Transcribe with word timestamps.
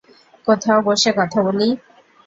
কোথাও 0.47 0.79
বসে 0.87 1.11
কথা 1.19 1.39
বলি? 1.47 1.67